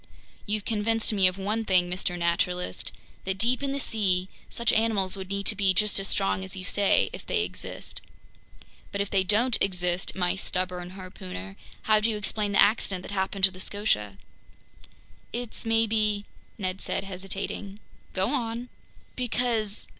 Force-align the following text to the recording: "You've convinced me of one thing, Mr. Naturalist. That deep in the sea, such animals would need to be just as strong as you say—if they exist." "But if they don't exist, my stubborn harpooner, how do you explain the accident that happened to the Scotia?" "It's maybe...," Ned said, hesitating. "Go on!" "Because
"You've 0.47 0.65
convinced 0.65 1.13
me 1.13 1.27
of 1.27 1.37
one 1.37 1.63
thing, 1.63 1.87
Mr. 1.87 2.17
Naturalist. 2.17 2.91
That 3.23 3.37
deep 3.37 3.61
in 3.61 3.71
the 3.71 3.79
sea, 3.79 4.29
such 4.49 4.73
animals 4.73 5.15
would 5.15 5.29
need 5.29 5.45
to 5.45 5.55
be 5.55 5.75
just 5.75 5.99
as 5.99 6.07
strong 6.07 6.43
as 6.43 6.55
you 6.57 6.63
say—if 6.63 7.23
they 7.23 7.43
exist." 7.43 8.01
"But 8.91 8.99
if 9.01 9.11
they 9.11 9.23
don't 9.23 9.59
exist, 9.61 10.15
my 10.15 10.35
stubborn 10.35 10.93
harpooner, 10.97 11.55
how 11.83 11.99
do 11.99 12.09
you 12.09 12.17
explain 12.17 12.53
the 12.53 12.59
accident 12.63 13.03
that 13.03 13.11
happened 13.11 13.43
to 13.45 13.51
the 13.51 13.59
Scotia?" 13.59 14.17
"It's 15.31 15.67
maybe...," 15.67 16.25
Ned 16.57 16.81
said, 16.81 17.03
hesitating. 17.03 17.79
"Go 18.13 18.31
on!" 18.33 18.69
"Because 19.15 19.87